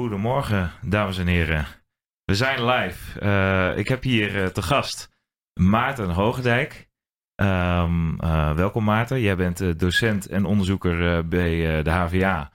[0.00, 1.66] Goedemorgen, dames en heren.
[2.24, 3.20] We zijn live.
[3.22, 5.10] Uh, ik heb hier uh, te gast
[5.60, 6.88] Maarten Hogendijk.
[7.36, 9.20] Um, uh, welkom Maarten.
[9.20, 12.52] Jij bent docent en onderzoeker bij de HVA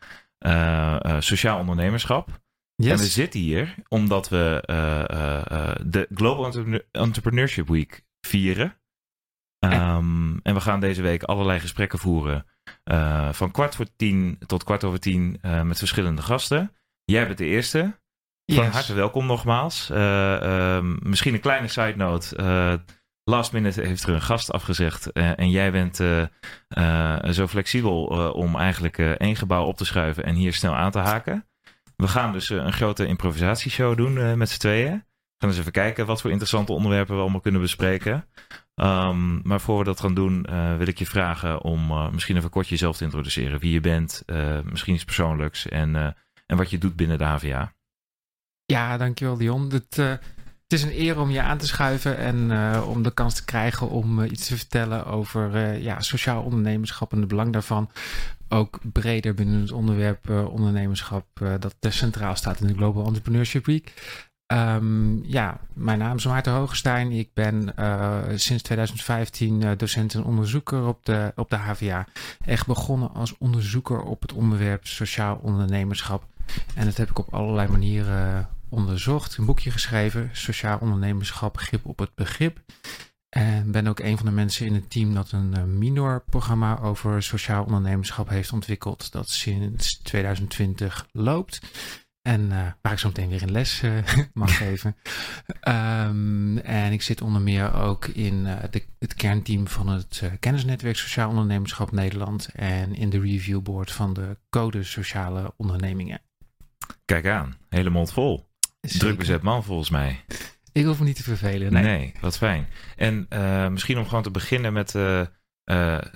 [1.20, 2.30] Sociaal Ondernemerschap.
[2.76, 2.92] Yes.
[2.92, 4.64] En we zitten hier omdat we
[5.86, 6.52] de Global
[6.92, 8.78] Entrepreneurship Week vieren.
[9.60, 12.46] Um, en we gaan deze week allerlei gesprekken voeren.
[13.32, 16.76] van kwart voor tien tot kwart over tien met verschillende gasten.
[17.06, 17.80] Jij bent de eerste.
[18.46, 18.74] Van yes.
[18.74, 19.90] harte welkom nogmaals.
[19.92, 22.38] Uh, uh, misschien een kleine side note.
[22.38, 22.74] Uh,
[23.24, 25.12] last minute heeft er een gast afgezegd.
[25.12, 25.96] Eh, en jij bent
[27.36, 31.48] zo flexibel om eigenlijk één gebouw op te schuiven en hier snel aan te haken.
[31.96, 34.92] We gaan dus een grote improvisatieshow doen met z'n tweeën.
[34.92, 38.28] We gaan eens even kijken wat voor interessante onderwerpen we allemaal kunnen bespreken.
[38.76, 40.48] Um, maar voor we dat gaan doen,
[40.78, 43.60] wil ik je vragen om misschien even kort jezelf te introduceren.
[43.60, 44.24] Wie je bent,
[44.64, 46.16] misschien iets persoonlijks en
[46.46, 47.74] en wat je doet binnen de HVA.
[48.66, 49.70] Ja, dankjewel Dion.
[49.72, 53.14] Het, uh, het is een eer om je aan te schuiven en uh, om de
[53.14, 57.54] kans te krijgen om uh, iets te vertellen over ja, sociaal ondernemerschap en het belang
[57.54, 57.90] daarvan.
[58.50, 61.28] Ook breder binnen het onderwerp ondernemerschap
[61.60, 63.94] dat centraal staat in de Global Entrepreneurship Week.
[64.54, 67.12] Um, ja, mijn naam is Maarten Hoogstein.
[67.12, 72.08] Ik ben uh, sinds 2015 uh, docent en onderzoeker op de, op de HVA.
[72.46, 76.24] Echt begonnen als onderzoeker op het onderwerp sociaal ondernemerschap.
[76.76, 79.38] En dat heb ik op allerlei manieren onderzocht.
[79.38, 82.60] Een boekje geschreven, Sociaal Ondernemerschap, Grip op het Begrip.
[83.30, 87.24] En ben ook een van de mensen in het team dat een minor programma over
[87.24, 89.12] sociaal ondernemerschap heeft ontwikkeld.
[89.12, 91.60] Dat sinds 2020 loopt.
[92.26, 93.98] En uh, waar ik zo meteen weer een les uh,
[94.34, 94.96] mag geven.
[95.68, 100.96] Um, en ik zit onder meer ook in uh, de, het kernteam van het kennisnetwerk
[100.96, 102.50] Sociaal Ondernemerschap Nederland.
[102.54, 106.22] En in de reviewboard van de Code Sociale Ondernemingen.
[107.06, 108.50] Kijk aan, hele mond vol.
[108.82, 110.24] Druk bezet man volgens mij.
[110.72, 111.74] Ik hoef me niet te vervelen.
[111.74, 112.68] Nee, nee wat fijn.
[112.96, 113.28] En
[113.72, 115.30] misschien om gewoon te beginnen met de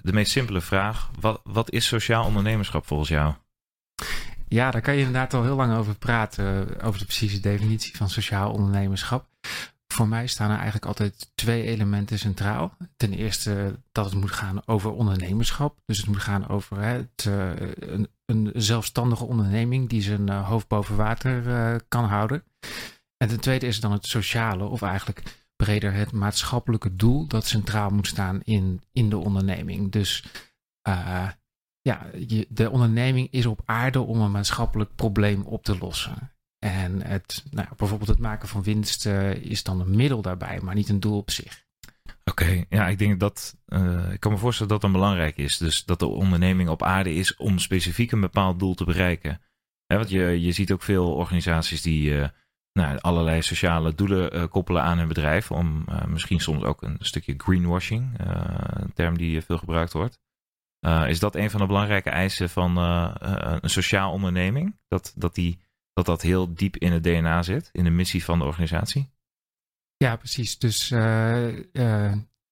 [0.02, 1.12] meest simpele vraag.
[1.20, 3.34] Wat, wat is sociaal ondernemerschap volgens jou?
[4.50, 8.10] Ja, daar kan je inderdaad al heel lang over praten, over de precieze definitie van
[8.10, 9.28] sociaal ondernemerschap.
[9.94, 12.78] Voor mij staan er eigenlijk altijd twee elementen centraal.
[12.98, 15.80] Ten eerste dat het moet gaan over ondernemerschap.
[15.86, 17.50] Dus het moet gaan over het, uh,
[18.26, 22.44] een, zelfstandige onderneming die zijn uh, hoofd boven water uh, kan houden.
[23.18, 25.24] En ten tweede is dan het sociale, of eigenlijk
[25.56, 29.92] breder het maatschappelijke doel dat centraal moet staan in, in de onderneming.
[29.92, 30.24] Dus
[31.82, 32.06] ja,
[32.50, 36.32] de onderneming is op aarde om een maatschappelijk probleem op te lossen.
[36.60, 40.76] En het, nou, bijvoorbeeld het maken van winst uh, is dan een middel daarbij, maar
[40.76, 41.64] niet een doel op zich.
[42.24, 45.58] Oké, ja, ik denk dat, uh, ik kan me voorstellen dat dat belangrijk is.
[45.58, 49.42] Dus dat de onderneming op aarde is om specifiek een bepaald doel te bereiken.
[49.86, 52.28] He, want je, je ziet ook veel organisaties die uh,
[52.74, 55.52] nou, allerlei sociale doelen koppelen aan hun bedrijf.
[55.52, 60.20] Om misschien soms ook een stukje greenwashing, een term die veel gebruikt wordt.
[60.82, 63.16] Uh, is dat een van de belangrijke eisen van uh,
[63.62, 64.80] een sociaal onderneming?
[64.88, 65.60] Dat dat, die,
[65.94, 69.10] dat dat heel diep in het DNA zit, in de missie van de organisatie?
[69.98, 70.60] Ja, precies.
[70.60, 70.92] Dus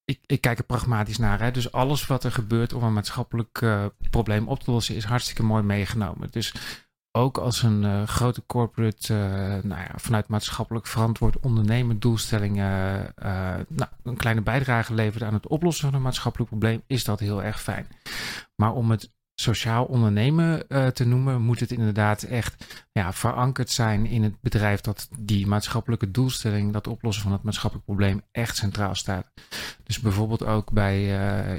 [0.06, 1.40] ik, ik, kijk er pragmatisch naar.
[1.40, 1.52] Hè.
[1.52, 3.66] Dus alles wat er gebeurt om een maatschappelijk
[4.10, 6.32] probleem op te lossen, is hartstikke mooi meegenomen.
[6.32, 6.54] Dus
[7.18, 9.20] ook als een uh, grote corporate uh,
[9.64, 13.26] nou ja, vanuit maatschappelijk verantwoord ondernemen doelstellingen uh,
[13.68, 17.44] nou, een kleine bijdrage levert aan het oplossen van een maatschappelijk probleem, is dat heel
[17.44, 17.88] erg fijn.
[18.56, 24.24] Maar om het sociaal ondernemen te noemen, moet het inderdaad echt ja, verankerd zijn in
[24.24, 29.26] het bedrijf dat die maatschappelijke doelstelling, dat oplossen van het maatschappelijk probleem, echt centraal staat.
[29.84, 31.02] Dus bijvoorbeeld ook bij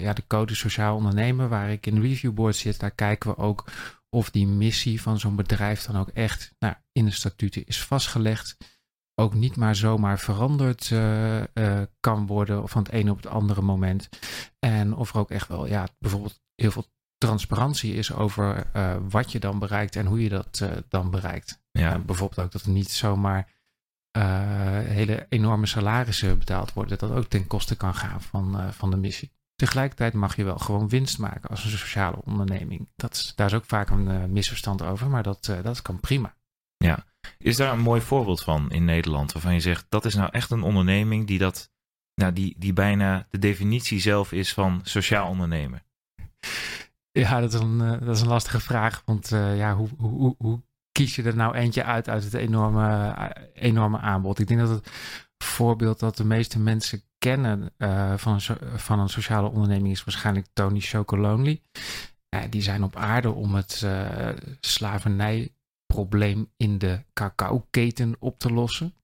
[0.00, 3.64] ja, de code sociaal ondernemen, waar ik in de reviewboard zit, daar kijken we ook
[4.10, 8.56] of die missie van zo'n bedrijf dan ook echt nou, in de statuten is vastgelegd.
[9.14, 13.62] Ook niet maar zomaar veranderd uh, uh, kan worden van het ene op het andere
[13.62, 14.08] moment.
[14.58, 16.86] En of er ook echt wel, ja, bijvoorbeeld heel veel
[17.16, 21.60] transparantie is over uh, wat je dan bereikt en hoe je dat dan bereikt.
[21.70, 21.98] Ja.
[21.98, 23.56] bijvoorbeeld ook dat er niet zomaar
[24.84, 26.98] hele enorme salarissen betaald worden.
[26.98, 29.32] Dat ook ten koste kan gaan van, van de missie.
[29.58, 32.88] Tegelijkertijd mag je wel gewoon winst maken als een sociale onderneming.
[32.96, 36.34] Dat, daar is ook vaak een uh, misverstand over, maar dat, uh, dat kan prima.
[36.76, 37.04] Ja,
[37.38, 40.50] is daar een mooi voorbeeld van in Nederland waarvan je zegt dat is nou echt
[40.50, 41.70] een onderneming die dat,
[42.14, 45.82] nou die, die bijna de definitie zelf is van sociaal ondernemen?
[47.10, 50.62] Ja, dat is een, uh, dat is een lastige vraag, want ja, hoe, hoe, hoe
[50.92, 53.14] kies je er nou eentje uit uit het enorme,
[53.54, 54.38] enorme aanbod?
[54.38, 54.90] Ik denk dat het
[55.38, 60.46] voorbeeld dat de meeste mensen kennen uh, van, een, van een sociale onderneming is waarschijnlijk
[60.52, 61.60] Tony Chocolonely.
[62.50, 64.28] Die zijn op aarde om het uh,
[64.60, 65.54] slavernij
[65.86, 68.94] probleem in de cacao-keten op te lossen.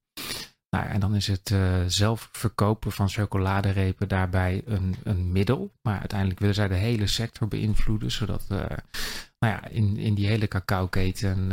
[0.71, 5.73] Nou, en dan is het uh, zelf verkopen van chocoladerepen daarbij een, een middel.
[5.83, 8.69] Maar uiteindelijk willen zij de hele sector beïnvloeden, zodat nou
[9.39, 11.53] ja, in, in die hele cacao-keten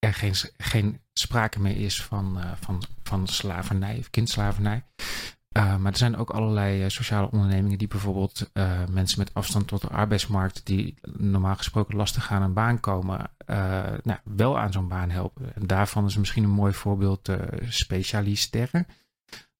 [0.00, 4.84] er geen, geen sprake meer is van, van, van slavernij of kindslavernij.
[5.56, 8.50] Uh, maar er zijn ook allerlei uh, sociale ondernemingen die bijvoorbeeld
[8.90, 13.30] mensen met afstand tot de arbeidsmarkt, die normaal gesproken lastig aan een baan komen,
[14.02, 15.54] nou, wel aan zo'n baan helpen.
[15.54, 17.30] En daarvan is misschien een mooi voorbeeld
[17.68, 18.86] Specialisterren.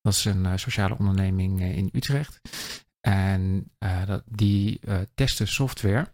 [0.03, 2.41] Dat is een sociale onderneming in Utrecht.
[3.01, 3.71] En
[4.07, 4.81] dat, die
[5.15, 6.13] testen software.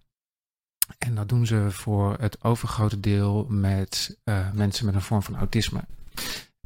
[0.99, 4.19] En dat doen ze voor het overgrote deel met
[4.53, 5.81] mensen met een vorm van autisme.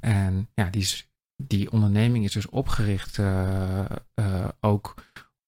[0.00, 1.08] En ja, die
[1.46, 3.84] die onderneming is dus opgericht uh,
[4.14, 4.94] uh, ook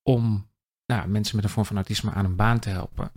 [0.03, 0.51] om
[0.87, 3.11] nou, mensen met een vorm van autisme aan een baan te helpen.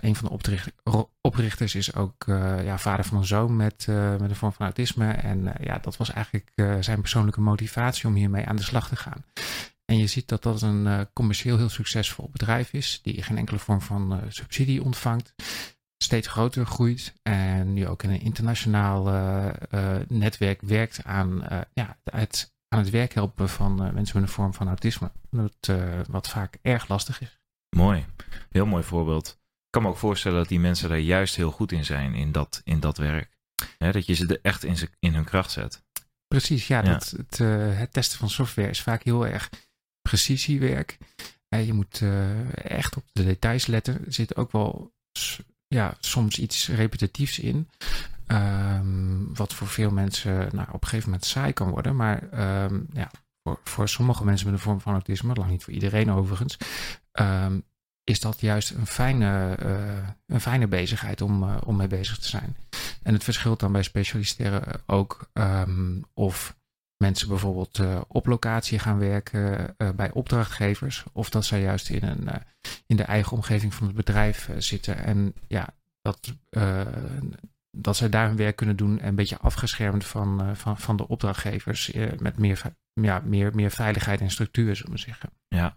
[0.00, 2.24] Een van de oprichters is ook
[2.62, 3.86] ja, vader van een zoon met,
[4.18, 5.12] met een vorm van autisme.
[5.12, 9.24] En ja, dat was eigenlijk zijn persoonlijke motivatie om hiermee aan de slag te gaan.
[9.90, 13.80] En je ziet dat dat een commercieel heel succesvol bedrijf is, die geen enkele vorm
[13.80, 15.34] van subsidie ontvangt
[16.02, 21.98] steeds groter groeit en nu ook in een internationaal uh, uh, netwerk werkt aan, ja,
[22.04, 25.10] het, aan het werk helpen van mensen met een vorm van autisme.
[25.30, 25.76] Dat,
[26.08, 27.38] wat vaak erg lastig is.
[27.76, 28.06] Mooi,
[28.50, 29.28] heel mooi voorbeeld.
[29.28, 32.32] Ik kan me ook voorstellen dat die mensen daar juist heel goed in zijn, in
[32.32, 33.36] dat, in dat werk.
[33.78, 35.82] dat je ze er echt in, in hun kracht zet.
[36.26, 36.82] Precies, ja.
[36.84, 36.92] ja.
[36.92, 37.38] Dat, het,
[37.78, 39.50] het testen van software is vaak heel erg
[40.10, 40.98] precisiewerk.
[41.48, 42.02] je moet
[42.54, 43.94] echt op de details letten.
[44.06, 44.92] Er zit ook wel
[45.66, 47.68] ja, soms iets repetitiefs in.
[48.26, 51.96] Um, wat voor veel mensen nou, op een gegeven moment saai kan worden.
[51.96, 52.22] Maar
[52.64, 53.10] um, ja,
[53.42, 56.56] voor, voor sommige mensen met een vorm van autisme, lang niet voor iedereen overigens,
[57.12, 57.64] um,
[58.04, 62.56] is dat juist een fijne, uh, een fijne bezigheid om, om mee bezig te zijn.
[63.02, 65.30] En het verschilt dan bij specialisteren ook
[66.14, 66.58] of
[67.00, 71.04] mensen bijvoorbeeld uh, op locatie gaan werken uh, bij opdrachtgevers.
[71.12, 72.34] Of dat zij juist in, een, uh,
[72.86, 75.04] in de eigen omgeving van het bedrijf zitten.
[75.04, 75.68] En ja,
[76.02, 76.34] dat,
[77.70, 79.06] dat zij daar hun werk kunnen doen.
[79.06, 81.92] Een beetje afgeschermd van, van, van de opdrachtgevers.
[82.18, 82.62] met meer,
[82.92, 85.30] ja, meer, meer veiligheid en structuur, zullen we zeggen.
[85.48, 85.76] Ja.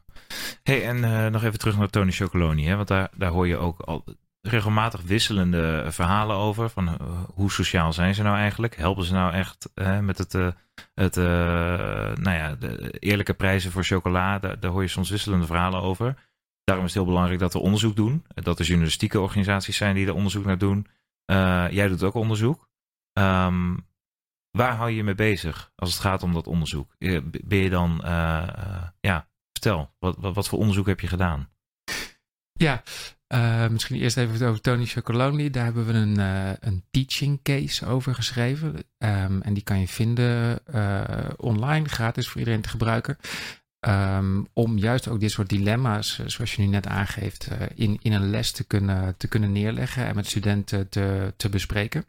[0.64, 2.68] Hey, en nog even terug naar Tony Chocoloni.
[2.68, 2.76] Hè?
[2.76, 4.04] Want daar, daar hoor je ook al
[4.42, 6.70] regelmatig wisselende verhalen over.
[6.70, 6.98] Van
[7.34, 8.76] hoe sociaal zijn ze nou eigenlijk?
[8.76, 9.70] Helpen ze nou echt
[10.02, 10.56] met het,
[10.94, 14.40] het nou ja, de eerlijke prijzen voor chocola?
[14.40, 16.32] Daar, hoor je soms wisselende verhalen over.
[16.64, 18.26] Daarom is het heel belangrijk dat we onderzoek doen.
[18.34, 20.88] Dat er journalistieke organisaties zijn die er onderzoek naar doen.
[21.72, 22.68] jij doet ook onderzoek.
[23.14, 23.88] Um,
[24.52, 26.96] waar hou je je mee bezig als het gaat om dat onderzoek?
[27.44, 28.00] Ben je dan,
[29.00, 31.50] ja, vertel, wat, wat, wat voor onderzoek heb je gedaan?
[32.54, 32.84] Ja,
[33.34, 35.50] uh, misschien eerst even over Tony Chocolonely.
[35.50, 38.76] Daar hebben we een, uh, een teaching case over geschreven.
[38.98, 41.04] Um, en die kan je vinden uh,
[41.38, 43.18] online, gratis voor iedereen te gebruiken.
[43.88, 48.30] Um, om juist ook dit soort dilemma's, zoals je nu net aangeeft, in, in een
[48.30, 52.06] les te kunnen, te kunnen neerleggen en met studenten te, te bespreken.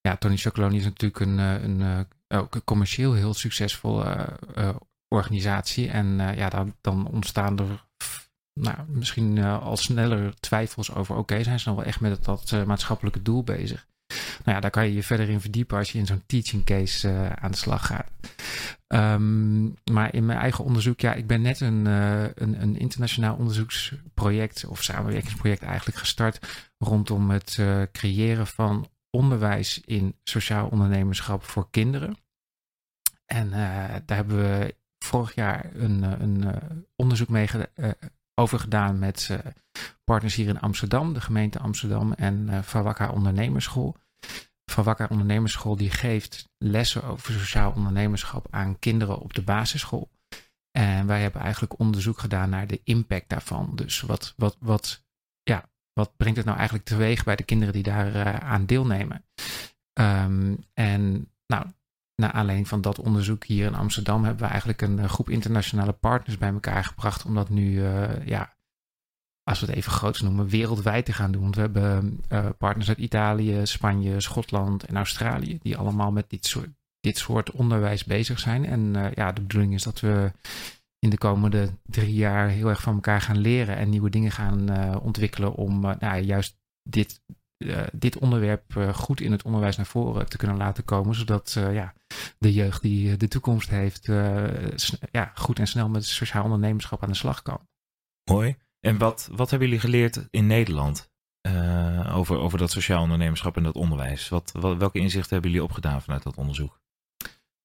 [0.00, 4.38] Ja, Tony Chocolonely is natuurlijk een, een, ook een commercieel heel succesvolle
[5.08, 5.88] organisatie.
[5.90, 7.83] En ja, dan, dan ontstaan er
[8.60, 12.50] nou, misschien uh, al sneller twijfels over: oké, zijn ze nou wel echt met dat
[12.54, 13.86] uh, maatschappelijke doel bezig?
[14.44, 17.08] Nou ja, daar kan je je verder in verdiepen als je in zo'n teaching case
[17.08, 18.10] uh, aan de slag gaat.
[18.86, 24.64] Um, maar in mijn eigen onderzoek, ja, ik ben net een, een, een, internationaal onderzoeksproject
[24.64, 26.38] of samenwerkingsproject eigenlijk gestart
[26.78, 27.58] rondom het
[27.92, 32.16] creëren van onderwijs in sociaal ondernemerschap voor kinderen.
[33.26, 33.50] En
[34.06, 36.54] daar hebben we vorig jaar een, een
[36.96, 37.46] onderzoek mee
[38.34, 39.38] over gedaan met uh,
[40.04, 43.96] partners hier in Amsterdam, de gemeente Amsterdam en uh, Van Ondernemerschool.
[44.70, 50.10] Van Ondernemerschool die geeft lessen over sociaal ondernemerschap aan kinderen op de basisschool.
[50.70, 53.72] En wij hebben eigenlijk onderzoek gedaan naar de impact daarvan.
[53.74, 55.04] Dus wat, wat, wat,
[55.42, 59.24] ja, wat brengt het nou eigenlijk teweeg bij de kinderen die daar uh, aan deelnemen?
[60.00, 61.66] Um, en nou,
[62.16, 65.92] naar aanleiding van dat onderzoek hier in Amsterdam hebben we eigenlijk een eh, groep internationale
[65.92, 68.56] partners bij elkaar gebracht om dat nu, uh, ja,
[69.42, 71.42] als we het even groots noemen, wereldwijd te gaan doen.
[71.42, 76.46] Want we hebben uh, partners uit Italië, Spanje, Schotland en Australië, die allemaal met dit
[76.46, 78.64] soort, dit soort onderwijs bezig zijn.
[78.64, 80.32] En ja, de bedoeling is dat we
[80.98, 85.00] in de komende drie jaar heel erg van elkaar gaan leren en nieuwe dingen gaan
[85.00, 87.20] ontwikkelen om nou, juist dit
[87.64, 91.14] uh, dit onderwerp uh, goed in het onderwijs naar voren te kunnen laten komen.
[91.14, 91.94] Zodat uh, ja,
[92.38, 94.06] de jeugd die de toekomst heeft,
[95.10, 97.68] ja, goed en snel met sociaal ondernemerschap aan de slag kan.
[98.30, 98.56] Mooi.
[98.80, 101.12] En wat, wat hebben jullie geleerd in Nederland?
[102.12, 104.28] over, over dat sociaal ondernemerschap en dat onderwijs?
[104.28, 106.80] Wat, wat, welke inzichten hebben jullie opgedaan vanuit dat onderzoek?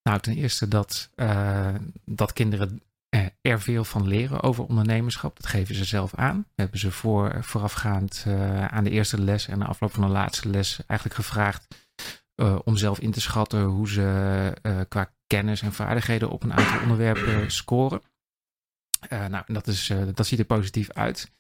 [0.04, 1.10] Nou, ten eerste dat,
[2.06, 2.82] dat kinderen
[3.42, 5.36] er veel van leren over ondernemerschap.
[5.36, 6.38] Dat geven ze zelf aan.
[6.38, 8.26] We hebben ze voor, voorafgaand
[8.70, 11.68] aan de eerste les en de afloop van de laatste les eigenlijk gevraagd
[12.64, 17.52] om zelf in te schatten hoe ze qua kennis en vaardigheden op een aantal onderwerpen
[17.52, 18.02] scoren.
[19.10, 21.32] Nou, dat, is, dat ziet er positief uit.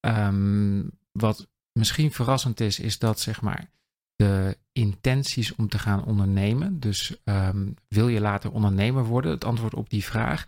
[0.00, 3.70] Um, wat misschien verrassend is, is dat zeg maar
[4.16, 6.80] de intenties om te gaan ondernemen.
[6.80, 9.30] Dus um, wil je later ondernemer worden?
[9.30, 10.46] Het antwoord op die vraag.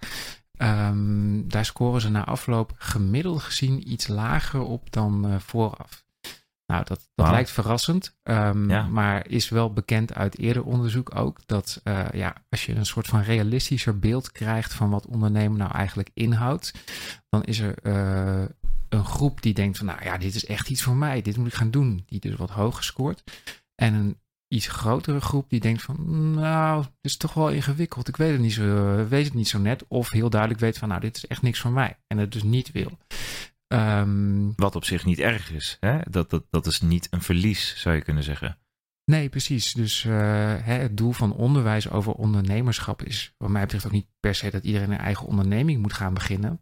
[0.58, 6.04] Um, daar scoren ze na afloop gemiddeld gezien iets lager op dan uh, vooraf.
[6.66, 8.87] Nou, dat, dat lijkt verrassend, um, ja.
[8.87, 13.06] maar is wel bekend uit eerder onderzoek ook dat uh, ja, als je een soort
[13.06, 16.73] van realistischer beeld krijgt van wat ondernemen nou eigenlijk inhoudt,
[17.28, 18.44] dan is er uh,
[18.88, 21.46] een groep die denkt van nou ja, dit is echt iets voor mij, dit moet
[21.46, 23.22] ik gaan doen, die dus wat hoger scoort.
[23.74, 28.16] En een iets grotere groep die denkt van nou, dit is toch wel ingewikkeld, ik
[28.16, 29.84] weet het niet zo, weet het niet zo net.
[29.88, 32.42] Of heel duidelijk weet van nou, dit is echt niks voor mij en het dus
[32.42, 32.98] niet wil.
[33.68, 35.76] Um, Wat op zich niet erg is.
[35.80, 35.98] Hè?
[36.10, 38.58] Dat, dat, dat is niet een verlies, zou je kunnen zeggen.
[39.04, 39.72] Nee, precies.
[39.72, 40.12] Dus uh,
[40.60, 44.50] hè, het doel van onderwijs over ondernemerschap is, wat mij betreft, ook niet per se
[44.50, 46.60] dat iedereen een eigen onderneming moet gaan beginnen.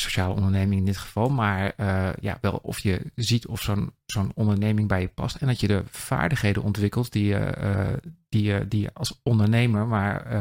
[0.00, 1.28] Sociale onderneming in dit geval.
[1.28, 5.36] Maar uh, ja, wel of je ziet of zo'n zo'n onderneming bij je past.
[5.36, 10.32] En dat je de vaardigheden ontwikkelt die je, uh, die je, die als ondernemer, maar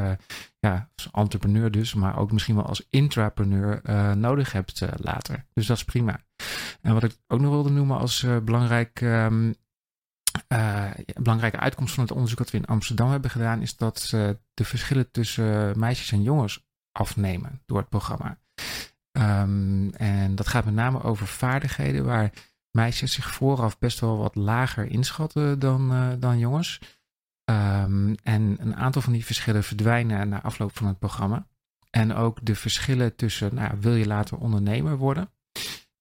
[0.60, 3.82] ja, als entrepreneur dus, maar ook misschien wel als intrapreneur
[4.18, 5.46] nodig hebt later.
[5.54, 6.20] Dus dat is prima.
[6.82, 9.02] En wat ik ook nog wilde noemen als belangrijk.
[9.02, 9.56] Een
[11.22, 14.64] belangrijke uitkomst van het onderzoek dat we in Amsterdam hebben gedaan, is dat uh, de
[14.64, 18.38] verschillen tussen meisjes en jongens afnemen door het programma.
[19.12, 22.32] Um, en dat gaat met name over vaardigheden waar
[22.72, 26.80] meisjes zich vooraf best wel wat lager inschatten dan, uh, dan jongens.
[27.52, 31.48] Um, en een aantal van die verschillen verdwijnen na afloop van het programma.
[31.90, 35.32] En ook de verschillen tussen, nou, wil je later ondernemer worden?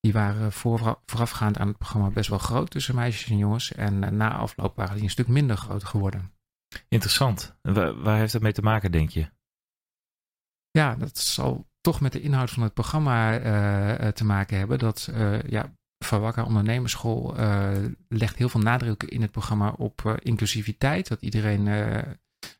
[0.00, 3.72] Die waren voorafgaand aan het programma best wel groot tussen meisjes en jongens.
[3.72, 6.32] En eh, na afloop waren die een stuk minder groot geworden.
[6.88, 7.56] Interessant.
[7.62, 9.30] Waar, waar heeft dat mee te maken, denk je?
[10.70, 14.78] Ja, dat zal toch met de inhoud van het programma uh, te maken hebben.
[14.78, 15.72] Dat uh, ja,
[16.04, 17.34] Van Wakker Ondernemerschool
[18.08, 21.08] legt heel veel nadruk in het programma op inclusiviteit.
[21.08, 21.68] Dat iedereen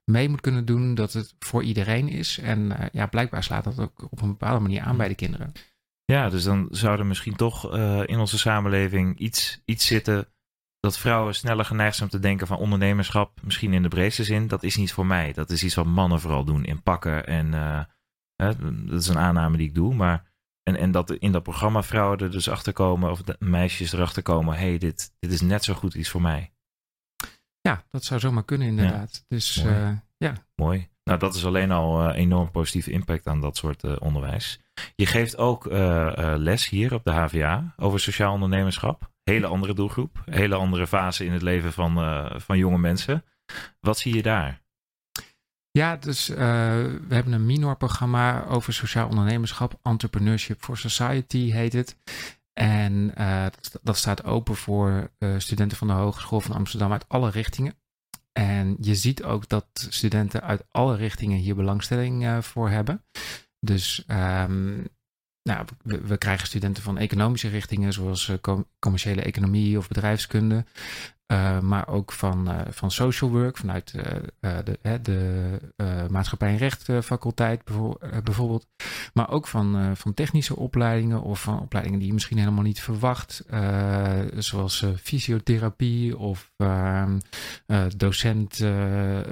[0.05, 2.39] mee moet kunnen doen, dat het voor iedereen is.
[2.39, 5.53] En ja, blijkbaar slaat dat ook op een bepaalde manier aan bij de kinderen.
[6.05, 10.29] Ja, dus dan zou er misschien toch in onze samenleving iets, iets zitten
[10.81, 14.49] dat vrouwen sneller geneigd zijn om te denken van ondernemerschap, misschien in de breedste zin,
[14.49, 15.33] dat is niet voor mij.
[15.33, 17.27] Dat is iets wat mannen vooral doen, in pakken.
[17.27, 17.81] En uh,
[18.43, 18.53] hè,
[18.87, 19.95] dat is een aanname die ik doe.
[19.95, 20.31] Maar,
[20.63, 24.23] en, en dat in dat programma vrouwen er dus achter komen, of de meisjes erachter
[24.23, 26.53] komen, hé, hey, dit, dit is net zo goed iets voor mij.
[27.61, 29.15] Ja, dat zou zomaar kunnen inderdaad.
[29.15, 29.25] Ja.
[29.37, 29.77] Dus Mooi.
[29.77, 30.33] Uh, ja.
[30.55, 30.89] Mooi.
[31.05, 34.61] Nou, dat is alleen al enorm positieve impact aan dat soort onderwijs.
[34.95, 39.11] Je geeft ook uh, uh, les hier op de HVA over sociaal ondernemerschap.
[39.23, 43.25] Hele andere doelgroep, hele andere fase in het leven van, uh, van jonge mensen.
[43.81, 44.61] Wat zie je daar?
[45.79, 49.79] Ja, dus we hebben een minor-programma over sociaal ondernemerschap.
[49.83, 51.97] Entrepreneurship for Society heet het.
[52.53, 53.13] En
[53.51, 57.75] dat, dat, staat open voor studenten van de Hogeschool van Amsterdam uit alle richtingen.
[58.33, 63.05] En je ziet ook dat studenten uit alle richtingen hier belangstelling voor hebben.
[63.61, 64.89] Dus um,
[65.43, 68.33] nou, we, krijgen studenten van economische richtingen, zoals
[68.79, 70.65] commerciële economie of bedrijfskunde.
[71.33, 73.93] Uh, maar ook van, uh, van social work, vanuit
[74.41, 77.65] de, de maatschappij en recht faculteit
[78.25, 78.67] bijvoorbeeld.
[79.13, 83.45] Maar ook van, van technische opleidingen of van opleidingen die je misschien helemaal niet verwacht.
[84.37, 87.19] zoals fysiotherapie of ehm,
[87.97, 88.59] docent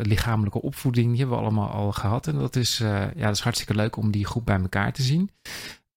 [0.03, 1.09] lichamelijke opvoeding.
[1.09, 2.27] Die hebben we allemaal al gehad.
[2.27, 5.31] En dat is, ja, dat is hartstikke leuk om die groep bij elkaar te zien.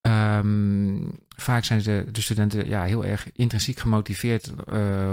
[0.02, 4.54] Um, vaak zijn de, de, studenten ja, heel erg intrinsiek gemotiveerd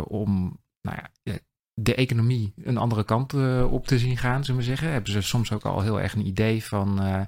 [0.04, 1.38] om nou ja,
[1.80, 4.90] de economie een andere kant uh, op te zien gaan, zullen we zeggen.
[4.90, 7.20] Hebben ze soms ook al heel erg een idee van: uh,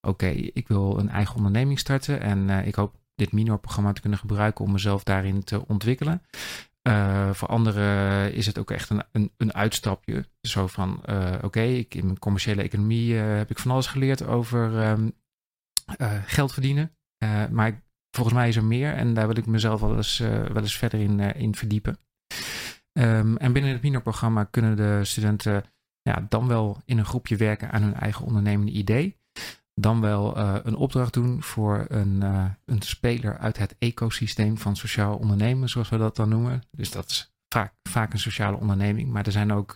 [0.00, 4.64] oké, ik wil een eigen onderneming starten en ik hoop dit minor-programma te kunnen gebruiken
[4.64, 6.22] om mezelf daarin te ontwikkelen.
[7.32, 10.28] voor anderen is het ook echt een, een, een uitstapje.
[10.40, 15.12] Zo van: oké, okay, in commerciële economie heb ik van alles geleerd over um,
[16.24, 16.96] geld verdienen.
[17.50, 20.78] Maar volgens mij is er meer en daar wil ik mezelf wel eens, wel eens
[20.78, 21.98] verder in, in verdiepen.
[22.98, 25.64] Um, en binnen het minor-programma kunnen de studenten
[26.02, 29.16] ja, dan wel in een groepje werken aan hun eigen ondernemende idee.
[29.80, 32.22] dan wel een opdracht doen voor een,
[32.64, 36.62] een speler uit het ecosysteem van sociaal ondernemen, zoals we dat dan noemen.
[36.70, 39.10] Dus dat is vaak, vaak een sociale onderneming.
[39.10, 39.74] Maar er zijn ook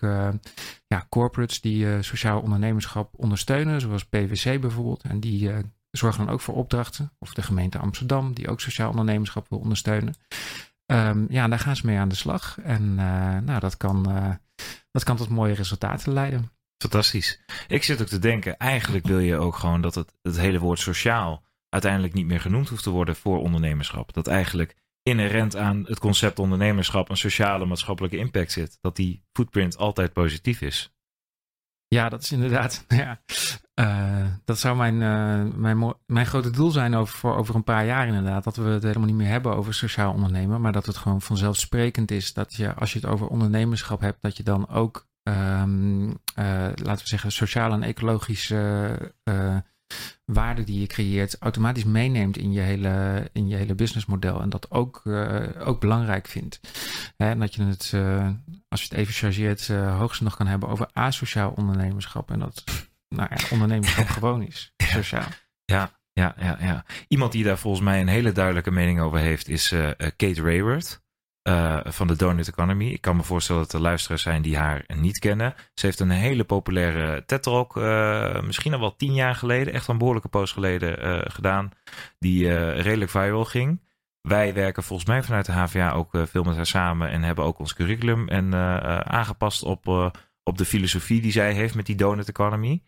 [0.86, 5.02] ja, corporates die sociaal ondernemerschap ondersteunen, zoals PwC bijvoorbeeld.
[5.02, 5.50] En die
[5.90, 7.12] zorgen dan ook voor opdrachten.
[7.18, 10.14] Of de gemeente Amsterdam, die ook sociaal ondernemerschap wil ondersteunen.
[10.90, 12.58] Um, ja, daar gaan ze mee aan de slag.
[12.62, 14.34] En uh, nou, dat kan, uh,
[14.90, 16.50] dat kan tot mooie resultaten leiden.
[16.82, 17.40] Fantastisch.
[17.68, 20.78] Ik zit ook te denken, eigenlijk wil je ook gewoon dat het, het hele woord
[20.78, 24.12] sociaal uiteindelijk niet meer genoemd hoeft te worden voor ondernemerschap.
[24.12, 28.78] Dat eigenlijk inherent aan het concept ondernemerschap een sociale maatschappelijke impact zit.
[28.80, 30.94] Dat die footprint altijd positief is.
[31.94, 32.84] Ja, dat is inderdaad.
[32.88, 33.20] Ja.
[33.74, 37.86] Uh, dat zou mijn, uh, mijn, mijn grote doel zijn over, voor over een paar
[37.86, 38.44] jaar inderdaad.
[38.44, 40.60] Dat we het helemaal niet meer hebben over sociaal ondernemen.
[40.60, 44.36] Maar dat het gewoon vanzelfsprekend is dat je, als je het over ondernemerschap hebt, dat
[44.36, 46.14] je dan ook, um, uh,
[46.74, 48.96] laten we zeggen, sociaal en ecologische
[50.24, 54.40] waarde die je creëert automatisch meeneemt in je hele, in je hele businessmodel.
[54.40, 56.60] En dat ook, uh, ook belangrijk vindt.
[57.16, 58.28] Hè, en dat je het, uh,
[58.68, 62.30] als je het even chargeert, uh, hoogst nog kan hebben over asociaal ondernemerschap.
[62.30, 62.64] En dat
[63.08, 65.28] nou ja, ondernemerschap gewoon is, sociaal.
[65.64, 66.84] Ja, ja, ja, ja.
[67.08, 69.68] Iemand die daar volgens mij een hele duidelijke mening over heeft, is
[70.16, 71.00] Kate Rayward.
[71.50, 72.86] Uh, van de Donut Economy.
[72.86, 75.54] Ik kan me voorstellen dat er luisteraars zijn die haar niet kennen.
[75.74, 79.98] Ze heeft een hele populaire TED-talk, uh, misschien al wel tien jaar geleden, echt een
[79.98, 81.70] behoorlijke poos geleden uh, gedaan,
[82.18, 83.80] die redelijk viral ging.
[84.20, 87.58] Wij werken volgens mij vanuit de HVA ook veel met haar samen en hebben ook
[87.58, 88.54] ons curriculum en
[89.04, 92.82] aangepast op, op de filosofie die zij heeft met die Donut Economy.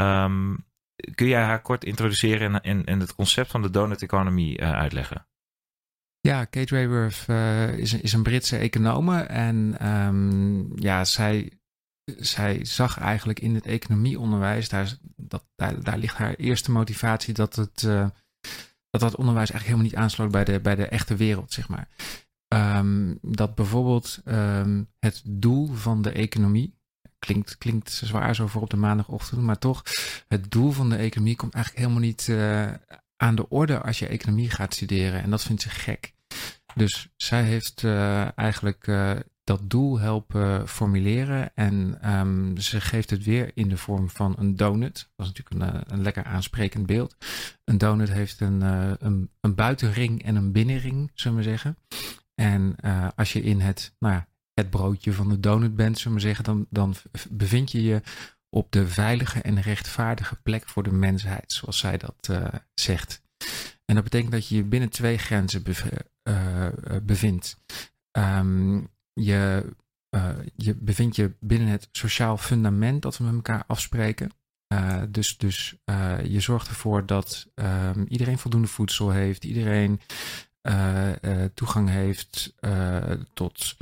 [0.00, 0.66] Um,
[1.14, 5.26] kun jij haar kort introduceren en, en, en het concept van de Donut Economy uitleggen?
[6.28, 11.52] Ja, Kate Raworth uh, is, is een Britse econoom En um, ja, zij,
[12.16, 17.56] zij zag eigenlijk in het economieonderwijs, daar, dat, daar, daar ligt haar eerste motivatie dat
[17.56, 18.06] het, uh,
[18.90, 21.88] dat, dat onderwijs eigenlijk helemaal niet aansloot bij de, bij de echte wereld, zeg maar.
[22.54, 26.78] Um, dat bijvoorbeeld um, het doel van de economie,
[27.18, 29.82] klinkt, klinkt zwaar zo voor op de maandagochtend, maar toch,
[30.28, 32.72] het doel van de economie komt eigenlijk helemaal niet uh,
[33.16, 35.22] aan de orde als je economie gaat studeren.
[35.22, 36.14] En dat vindt ze gek.
[36.74, 39.10] Dus zij heeft uh, eigenlijk uh,
[39.44, 41.54] dat doel helpen formuleren.
[41.54, 45.10] En um, ze geeft het weer in de vorm van een donut.
[45.16, 47.16] Dat is natuurlijk een, eh, een lekker aansprekend beeld.
[47.64, 51.76] Een donut heeft een, een, een, buitenring en een binnenring, zullen we zeggen.
[52.34, 52.76] En
[53.16, 56.44] als je in het, nou ja, het broodje van de donut bent, zullen we zeggen,
[56.44, 56.94] dan, dan
[57.30, 58.02] bevind je je
[58.48, 62.30] op de veilige en rechtvaardige plek voor de mensheid, zoals zij dat
[62.74, 63.22] zegt.
[63.84, 65.90] En dat betekent dat je je binnen twee grenzen bev uh,
[67.02, 67.56] bevindt.
[68.18, 69.74] Um, je,
[70.10, 74.30] uh, je bevindt je binnen het sociaal fundament dat we met elkaar afspreken.
[75.08, 75.76] dus dus
[76.24, 80.00] je zorgt ervoor dat um, iedereen voldoende voedsel heeft, iedereen
[81.54, 82.54] toegang heeft
[83.32, 83.76] tot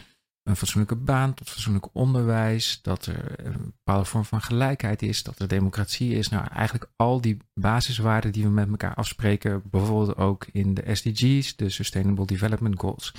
[0.50, 5.38] een fatsoenlijke baan, tot fatsoenlijk onderwijs, dat er een bepaalde vorm van gelijkheid is, dat
[5.38, 6.28] er democratie is.
[6.28, 11.56] Nou, eigenlijk al die basiswaarden die we met elkaar afspreken, bijvoorbeeld ook in de SDG's,
[11.56, 13.14] de Sustainable Development Goals,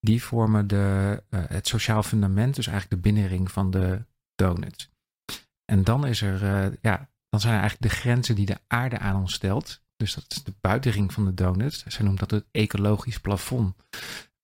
[0.00, 4.04] die vormen de, uh, het sociaal fundament, dus eigenlijk de binnenring van de
[4.34, 4.90] donut.
[5.64, 8.98] En dan is er, uh, ja, dan zijn er eigenlijk de grenzen die de aarde
[8.98, 9.82] aan ons stelt.
[9.96, 11.84] Dus dat is de buitenring van de donut.
[11.86, 13.74] Zij noemt dat het ecologisch plafond.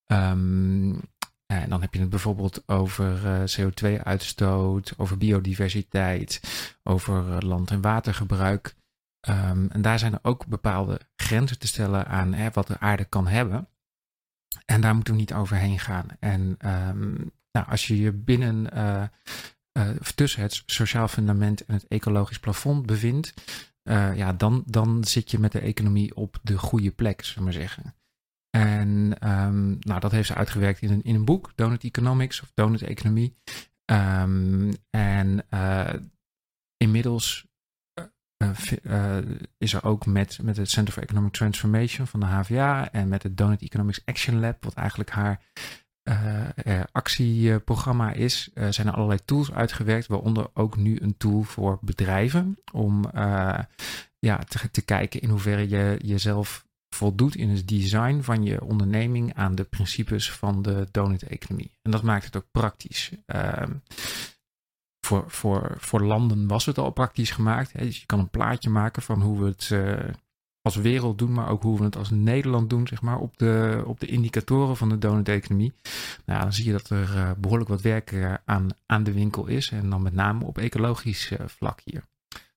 [0.05, 1.01] Um,
[1.47, 6.41] en dan heb je het bijvoorbeeld over eh, CO2-uitstoot, over biodiversiteit,
[6.83, 8.75] over uh, land- en watergebruik.
[9.29, 13.27] Um, en daar zijn ook bepaalde grenzen te stellen aan hè, wat de aarde kan
[13.27, 13.69] hebben.
[14.65, 16.07] En daar moeten we niet overheen gaan.
[16.19, 19.03] En um, nou, als je je binnen uh,
[20.15, 23.33] tussen het sociaal fundament en het ecologisch plafond bevindt,
[24.15, 27.61] ja, dan, dan zit je met de economie op de goede plek, zullen we maar
[27.61, 27.96] zeggen.
[28.57, 32.51] En um, nou, dat heeft ze uitgewerkt in een, in een boek, Donut Economics of
[32.53, 33.35] Donut Economie.
[33.91, 35.93] Um, en uh,
[36.77, 37.47] inmiddels
[38.43, 38.49] uh,
[38.83, 39.17] uh,
[39.57, 43.23] is er ook met, met het Center for Economic Transformation van de HVA en met
[43.23, 45.41] het Donut Economics Action Lab, wat eigenlijk haar
[46.91, 53.09] actieprogramma is, zijn er allerlei tools uitgewerkt, waaronder ook nu een tool voor bedrijven om
[54.19, 56.66] ja, te, te kijken in hoeverre je jezelf
[56.97, 61.71] voldoet in het design van je onderneming aan de principes van de donut-economie.
[61.81, 63.11] En dat maakt het ook praktisch.
[63.35, 63.63] Uh,
[65.05, 67.73] voor, voor, voor landen was het al praktisch gemaakt.
[67.73, 67.85] Hè?
[67.85, 70.13] Dus je kan een plaatje maken van hoe we het uh,
[70.61, 73.83] als wereld doen, maar ook hoe we het als Nederland doen, zeg maar, op de,
[73.85, 75.73] op de indicatoren van de donut-economie.
[76.25, 79.45] Nou, dan zie je dat er uh, behoorlijk wat werk uh, aan, aan de winkel
[79.45, 79.71] is.
[79.71, 82.03] En dan met name op ecologisch vlak hier.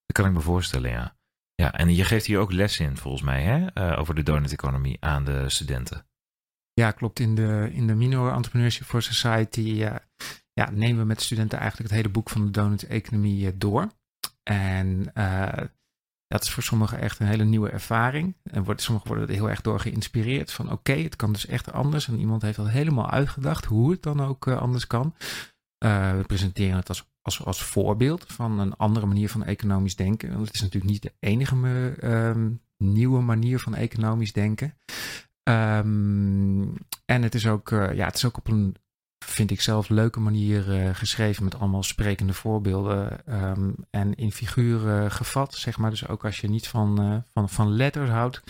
[0.07, 1.19] Dat kan ik me voorstellen, ja.
[1.61, 3.99] Ja, en je geeft hier ook les in, volgens mij, hè?
[3.99, 6.07] over de donut-economie aan de studenten.
[6.73, 7.21] Ja, klopt.
[7.21, 11.99] In de, in de Minor Entrepreneurship for Society ja, nemen we met studenten eigenlijk het
[11.99, 13.91] hele boek van de donut-economie door.
[14.43, 15.13] En
[16.27, 18.37] dat is voor sommigen echt een hele nieuwe ervaring.
[18.43, 20.53] En wordt, sommigen worden er heel erg door geïnspireerd.
[20.53, 22.09] Van oké, het kan dus echt anders.
[22.09, 25.15] En iemand heeft dat helemaal uitgedacht hoe het dan ook anders kan.
[25.79, 30.33] We presenteren het als, als, als voorbeeld van een andere manier van economisch denken.
[30.33, 31.55] Want het is natuurlijk niet de enige
[32.03, 34.75] um, nieuwe manier van economisch denken.
[35.43, 38.77] Um, en het is ook, uh, ja, het is ook op een
[39.25, 45.11] vind ik zelf, leuke manier uh, geschreven met allemaal sprekende voorbeelden um, en in figuren
[45.11, 45.91] gevat, zeg maar.
[45.91, 48.43] Dus ook als je niet van, uh, van, van letters houdt,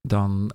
[0.00, 0.52] dan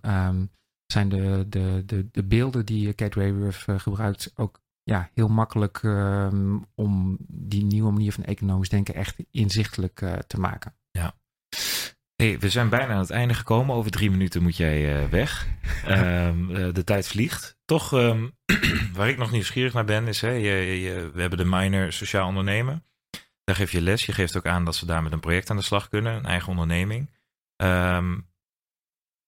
[0.85, 6.65] zijn de, de, de, de beelden die Kate Raworth gebruikt ook ja, heel makkelijk um,
[6.75, 9.97] om die nieuwe manier van economisch denken echt inzichtelijk
[10.27, 10.73] te maken.
[10.91, 11.15] Ja.
[12.15, 13.75] Hey, we zijn bijna aan het einde gekomen.
[13.75, 15.47] Over drie minuten moet jij uh, weg.
[15.87, 17.57] um, de tijd vliegt.
[17.65, 18.37] Toch, um,
[18.93, 22.27] waar ik nog nieuwsgierig naar ben, is: hè, je, je, we hebben de minor sociaal
[22.27, 22.83] ondernemen.
[23.43, 24.05] Daar geef je les.
[24.05, 26.25] Je geeft ook aan dat ze daar met een project aan de slag kunnen, een
[26.25, 27.09] eigen onderneming.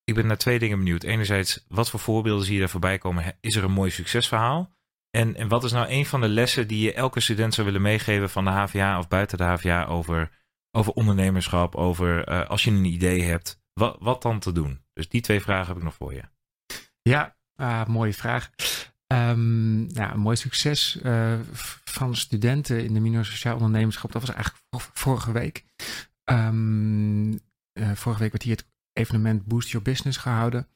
[0.03, 1.03] Ik ben naar twee dingen benieuwd.
[1.03, 3.37] Enerzijds, wat voor voorbeelden zie je daar voorbij komen?
[3.41, 4.71] Is er een mooi succesverhaal?
[5.11, 7.81] En, en wat is nou een van de lessen die je elke student zou willen
[7.81, 10.29] meegeven van de HVA of buiten de HVA over
[10.71, 14.81] over ondernemerschap, over uh, als je een idee hebt, wat, wat dan te doen?
[14.93, 16.23] Dus die twee vragen heb ik nog voor je.
[17.01, 18.49] Ja, uh, mooie vraag.
[19.07, 21.39] Nou, een mooi succes uh,
[21.83, 24.11] van studenten in de minor sociaal ondernemerschap.
[24.11, 25.65] Dat was eigenlijk vorige week.
[26.23, 27.39] Um,
[27.93, 30.67] vorige week werd hier het evenement Boost Your Business gehouden.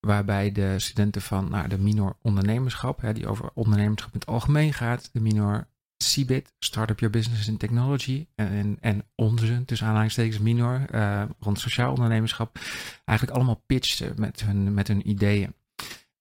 [0.00, 4.72] Waarbij de studenten van nou, de minor ondernemerschap, hè, die over ondernemerschap in het algemeen
[4.72, 5.68] gaat, de minor
[6.04, 11.90] CBIT, Startup Your Business in Technology, en, en onze, dus aanhalingstekens minor, uh, rond sociaal
[11.90, 12.58] ondernemerschap,
[13.04, 15.54] eigenlijk allemaal pitchten met hun, met hun ideeën.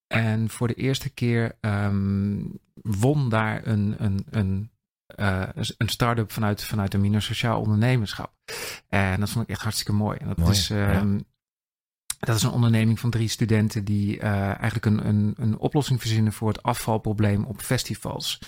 [0.08, 4.72] En voor de eerste keer um, won daar een, een, een,
[5.20, 8.34] uh, een start-up vanuit, vanuit een minor sociaal ondernemerschap.
[8.90, 10.18] En dat vond ik echt hartstikke mooi.
[10.18, 11.26] En dat mooi, is um,
[12.20, 16.34] dat is een onderneming van drie studenten die uh, eigenlijk een, een, een oplossing verzinnen
[16.34, 18.40] voor het afvalprobleem op festivals.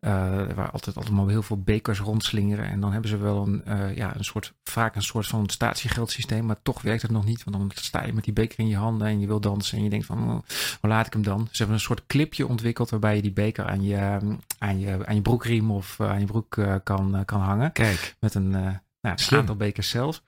[0.00, 0.12] Uh,
[0.54, 2.68] waar altijd allemaal heel veel bekers rondslingeren.
[2.68, 6.46] En dan hebben ze wel een, uh, ja, een soort, vaak een soort van statiegeldsysteem.
[6.46, 7.44] Maar toch werkt het nog niet.
[7.44, 9.78] Want dan sta je met die beker in je handen en je wil dansen.
[9.78, 10.38] En je denkt van, oh,
[10.80, 11.48] hoe laat ik hem dan?
[11.50, 14.18] Ze hebben een soort clipje ontwikkeld waarbij je die beker aan je,
[14.58, 17.72] aan je, aan je broekriem of aan je broek kan, kan hangen.
[17.72, 18.16] Kijk.
[18.20, 18.80] Met een
[19.14, 20.22] nou, een aantal bekers zelf.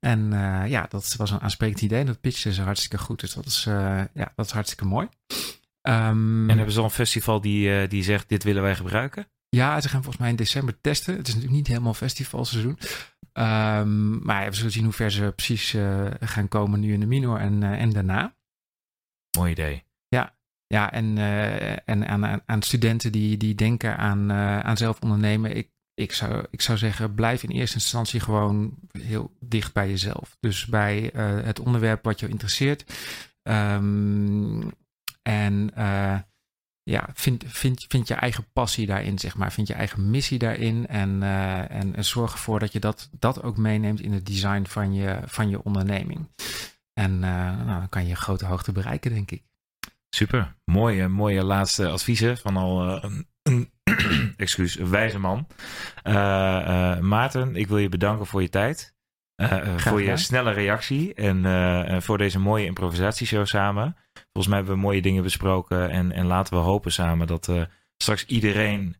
[0.00, 2.00] En uh, ja, dat was een aansprekend idee.
[2.00, 3.20] En dat pitchte ze hartstikke goed.
[3.20, 5.08] Dus dat is, uh, ja, dat is hartstikke mooi.
[5.82, 9.28] Um, en hebben ze al een festival die, uh, die zegt, dit willen wij gebruiken?
[9.48, 11.16] Ja, ze gaan volgens mij in december testen.
[11.16, 12.78] Het is natuurlijk niet helemaal festivalseizoen.
[13.32, 15.76] Um, maar we zullen zien hoe ver ze precies
[16.20, 18.34] gaan komen nu in de minor en, en daarna.
[19.38, 19.84] Mooi idee.
[20.08, 20.34] Ja,
[20.66, 21.18] ja en,
[21.84, 25.56] en aan, aan studenten die, die denken aan, aan zelf ondernemen.
[25.56, 30.36] Ik ik zou, ik zou zeggen, blijf in eerste instantie gewoon heel dicht bij jezelf.
[30.40, 32.84] Dus bij uh, het onderwerp wat je interesseert.
[33.42, 34.70] Um,
[35.22, 36.18] en uh,
[36.82, 39.52] ja, vind, vind, vind je eigen passie daarin, zeg maar.
[39.52, 40.86] Vind je eigen missie daarin.
[40.86, 44.64] En, uh, en, en zorg ervoor dat je dat, dat ook meeneemt in het design
[44.64, 46.28] van je, van je onderneming.
[46.92, 49.42] En nou, dan kan je grote hoogte bereiken, denk ik.
[50.10, 50.56] Super.
[50.64, 53.02] Mooie, mooie laatste adviezen van al
[53.42, 53.70] een
[54.36, 55.46] excuus, wijze man.
[56.04, 58.96] Uh, uh, Maarten, ik wil je bedanken voor je tijd.
[59.36, 63.96] Uh, voor je snelle reactie en voor deze mooie improvisatieshow samen.
[64.12, 67.52] Volgens mij hebben we mooie dingen besproken en, en laten we hopen samen dat
[67.96, 68.96] straks iedereen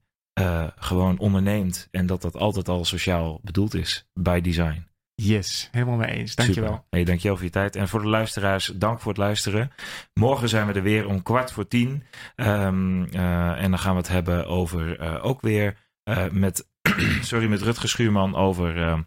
[0.76, 4.88] gewoon onderneemt en dat dat altijd al sociaal bedoeld is bij design.
[5.22, 6.34] Yes, helemaal mee eens.
[6.34, 6.72] Dankjewel.
[6.72, 6.86] Super.
[6.90, 7.76] Hey, dankjewel voor je tijd.
[7.76, 9.72] En voor de luisteraars, dank voor het luisteren.
[10.14, 12.02] Morgen zijn we er weer om kwart voor tien.
[12.36, 16.68] Um, uh, en dan gaan we het hebben over uh, ook weer uh, met,
[17.20, 19.04] sorry, met Rutger Schuurman over,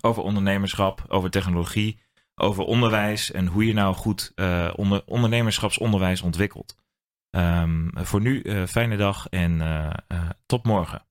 [0.00, 2.00] over ondernemerschap, over technologie,
[2.34, 4.32] over onderwijs en hoe je nou goed
[4.74, 6.76] onder, ondernemerschapsonderwijs ontwikkelt.
[7.30, 9.62] Um, voor nu, fijne dag en
[10.46, 11.07] tot morgen.